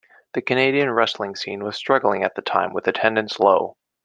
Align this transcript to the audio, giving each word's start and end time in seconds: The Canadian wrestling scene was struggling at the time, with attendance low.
The 0.33 0.41
Canadian 0.41 0.89
wrestling 0.89 1.35
scene 1.35 1.63
was 1.63 1.75
struggling 1.75 2.23
at 2.23 2.33
the 2.33 2.41
time, 2.41 2.73
with 2.73 2.87
attendance 2.87 3.39
low. 3.39 3.77